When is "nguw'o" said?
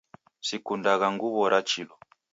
1.13-1.45